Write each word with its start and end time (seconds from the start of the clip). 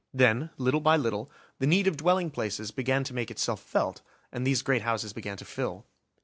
Then, 0.15 0.49
little 0.57 0.79
by 0.79 0.97
little, 0.97 1.29
the 1.59 1.67
need 1.67 1.85
of 1.85 1.95
dwelling 1.95 2.31
places 2.31 2.71
began 2.71 3.03
to 3.03 3.13
make 3.13 3.29
itself 3.29 3.61
felt, 3.61 4.01
and 4.31 4.47
these 4.47 4.63
great 4.63 4.81
houses 4.81 5.13
began 5.13 5.37
to 5.37 5.45
fill. 5.45 5.85